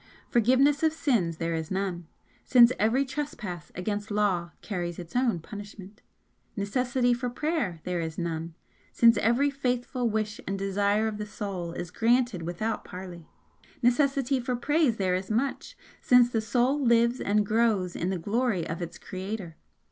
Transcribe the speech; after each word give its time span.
Forgiveness 0.29 0.81
of 0.81 0.93
sins 0.93 1.37
there 1.37 1.53
is 1.53 1.69
none 1.69 2.07
since 2.43 2.71
every 2.79 3.05
trespass 3.05 3.71
against 3.75 4.09
law 4.09 4.49
carries 4.63 4.97
its 4.97 5.15
own 5.15 5.39
punishment. 5.39 6.01
Necessity 6.55 7.13
for 7.13 7.29
prayer 7.29 7.81
there 7.83 7.99
is 8.01 8.17
none, 8.17 8.55
since 8.91 9.15
every 9.17 9.51
faithful 9.51 10.09
wish 10.09 10.41
and 10.47 10.57
desire 10.57 11.07
of 11.07 11.19
the 11.19 11.27
Soul 11.27 11.73
is 11.73 11.91
granted 11.91 12.41
without 12.41 12.83
parley. 12.83 13.29
Necessity 13.83 14.39
for 14.39 14.55
praise 14.55 14.97
there 14.97 15.13
is 15.13 15.29
much! 15.29 15.77
since 16.01 16.31
the 16.31 16.41
Soul 16.41 16.83
lives 16.83 17.21
and 17.21 17.45
grows 17.45 17.95
in 17.95 18.09
the 18.09 18.17
glory 18.17 18.67
of 18.67 18.81
its 18.81 18.97
Creator. 18.97 19.55